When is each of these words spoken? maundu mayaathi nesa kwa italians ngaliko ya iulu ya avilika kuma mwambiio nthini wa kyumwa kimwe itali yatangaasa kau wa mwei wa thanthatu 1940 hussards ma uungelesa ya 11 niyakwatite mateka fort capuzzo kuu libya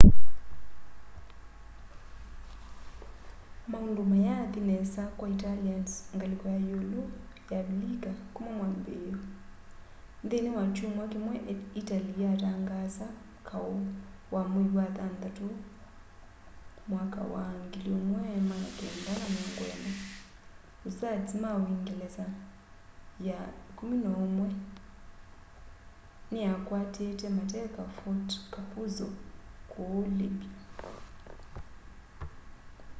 maundu 3.71 4.01
mayaathi 4.11 4.59
nesa 4.71 5.01
kwa 5.17 5.27
italians 5.35 5.91
ngaliko 6.15 6.45
ya 6.53 6.57
iulu 6.67 7.01
ya 7.51 7.57
avilika 7.63 8.09
kuma 8.33 8.51
mwambiio 8.57 9.17
nthini 10.23 10.49
wa 10.57 10.65
kyumwa 10.75 11.05
kimwe 11.11 11.35
itali 11.81 12.11
yatangaasa 12.23 13.07
kau 13.49 13.75
wa 14.33 14.41
mwei 14.51 14.71
wa 14.77 14.85
thanthatu 14.97 15.47
1940 16.91 19.75
hussards 20.83 21.31
ma 21.41 21.49
uungelesa 21.59 22.25
ya 23.27 23.39
11 23.77 24.47
niyakwatite 26.31 27.27
mateka 27.37 27.81
fort 27.97 28.29
capuzzo 28.53 29.07
kuu 29.71 30.03
libya 30.19 30.49